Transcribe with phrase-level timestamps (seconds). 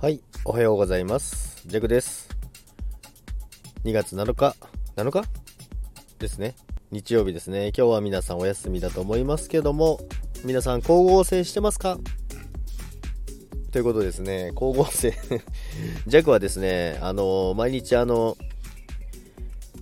[0.00, 1.62] はい、おはようございます。
[1.66, 2.30] ジャクです。
[3.84, 4.56] 2月7日、
[4.96, 5.28] 7日？
[6.18, 6.56] ですね。
[6.90, 7.66] 日曜日ですね。
[7.76, 10.00] 今日は皆さんお休みだと思いますけども、
[10.42, 11.98] 皆さん光合成してますか？
[13.72, 15.12] ということですね、光合成
[16.08, 18.38] ジャクはですね、あの、毎日あの、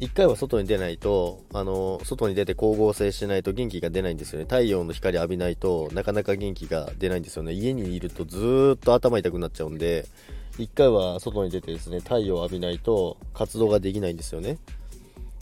[0.01, 4.45] 一回は外に出ないと、あの、外に出て光合成しないと元気が出ないんですよね。
[4.45, 7.53] 太陽の光浴びないとなかなか元気が出ないんですよね。
[7.53, 10.07] 家にいるとずーっと頭痛くなっちゃうんで、
[10.57, 14.59] 一回は外に出てですね、太陽を浴びないと活動ができないんですよね。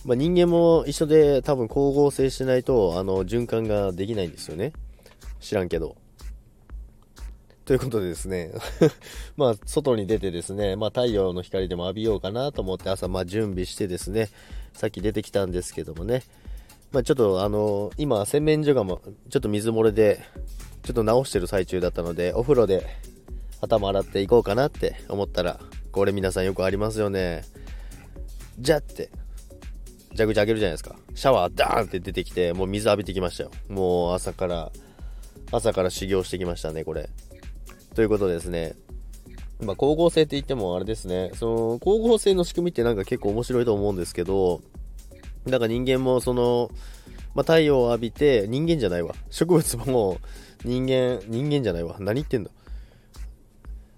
[0.06, 4.72] まあ、人間も一緒で多分光合成しないと、あの、循環ができないんですよね。
[5.40, 5.96] 知らんけど。
[7.66, 8.52] ということでですね、
[9.36, 14.30] まあ、外に出てですね、まあ、太陽の光でも浴びようかなと思って朝、まあ、準備してですね、
[14.72, 16.22] さっき出てきたんですけどもね、
[16.92, 20.20] まあ、ちょっとあの今、洗面所がもちょっと水漏れで、
[20.84, 22.86] ちょっと直してる最中だったので、お風呂で
[23.60, 25.58] 頭洗っていこうかなって思ったら、
[25.90, 27.42] これ皆さんよくありますよね。
[28.60, 29.10] じゃって、
[30.16, 30.94] 蛇口開けるじゃないですか。
[31.16, 33.50] シャワーダーンって出てきて、もう水浴びてきましたよ。
[33.68, 34.70] もう朝から、
[35.50, 37.10] 朝から修行してきましたね、これ。
[37.96, 38.74] ということですね、
[39.58, 44.60] まあ、光合成って言ってもあれですね、その光合成の仕組みってなんか結構面白いと思うんですけど、
[45.46, 46.70] なんか人間もその、
[47.34, 49.14] まあ、太陽を浴びて、人間じゃないわ。
[49.30, 50.18] 植物も
[50.62, 51.96] 人間、人間じゃないわ。
[51.98, 52.50] 何言ってんだ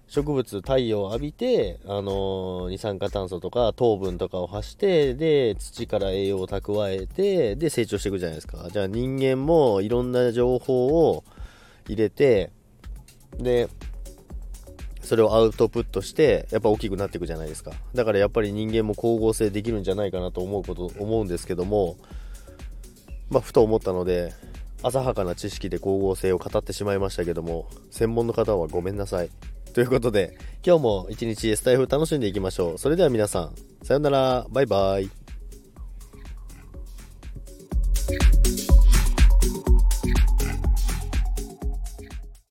[0.06, 8.68] 植物、太陽を浴びて、あのー二酸化炭素とか糖分とかを発して、で、土から栄養を蓄えて、で、成長していくじゃないですか。
[8.70, 11.24] じゃあ人間もいろんな情報を
[11.88, 12.52] 入れて、
[13.38, 13.68] で、
[15.08, 17.72] それをアウトプットして、やっぱ大きくなっていくじゃないですか。
[17.94, 21.96] だからやっぱり人間も光合成できるんじゃないかなと思うこと、思うんですけども、
[23.30, 24.34] まあ、ふと思ったので、
[24.82, 29.30] 浅はかな知識で光合成を語ってしまいましたけども、専門の方はごめんなさい。
[29.72, 32.78] ということで、今日も一日スタイフ楽しんでいきましょう。
[32.78, 35.17] それでは皆さん、さようなら、バイバイ。